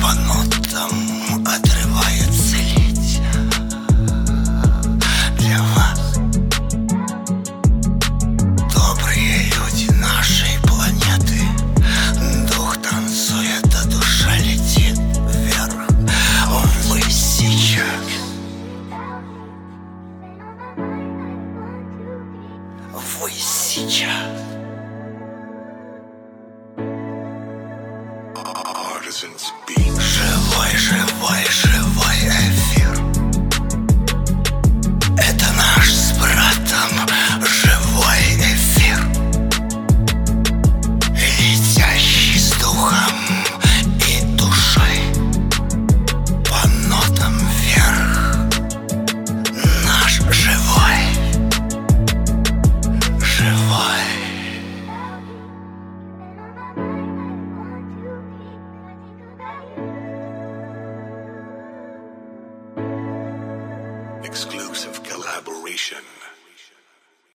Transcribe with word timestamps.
по 0.00 0.14
нотам 0.14 1.46
отрывается 1.46 2.56
лить 2.56 3.20
Для 5.38 5.58
вас. 5.74 6.14
Добрые 8.72 9.44
люди 9.44 9.90
нашей 10.00 10.58
планеты. 10.66 11.40
Дух 12.54 12.76
танцует, 12.78 13.66
а 13.74 13.84
душа 13.88 14.36
летит 14.38 14.98
вверх. 15.34 15.88
Вы 16.88 17.00
сейчас 17.02 17.84
Вы 23.20 23.30
сейчас 23.32 24.49
Живой, 29.99 30.77
живой, 30.77 31.43
живой 31.49 32.29
эфир. 32.29 33.08
Exclusive 64.22 65.02
collaboration. 65.02 65.98